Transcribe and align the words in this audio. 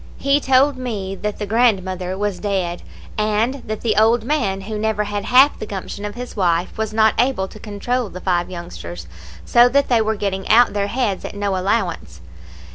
He 0.17 0.39
told 0.39 0.77
me 0.77 1.13
that 1.13 1.37
the 1.37 1.45
grandmother 1.45 2.17
was 2.17 2.39
dead, 2.39 2.81
and 3.19 3.61
that 3.67 3.81
the 3.81 3.95
old 3.97 4.23
man, 4.23 4.61
who 4.61 4.79
never 4.79 5.03
had 5.03 5.25
half 5.25 5.59
the 5.59 5.67
gumption 5.67 6.05
of 6.05 6.15
his 6.15 6.35
wife, 6.35 6.75
was 6.75 6.91
not 6.91 7.13
able 7.19 7.47
to 7.47 7.59
control 7.59 8.09
the 8.09 8.19
five 8.19 8.49
youngsters; 8.49 9.05
so 9.45 9.69
that 9.69 9.89
they 9.89 10.01
were 10.01 10.15
getting 10.15 10.49
out 10.49 10.73
their 10.73 10.87
heads 10.87 11.23
at 11.23 11.35
no 11.35 11.55
allowance. 11.55 12.19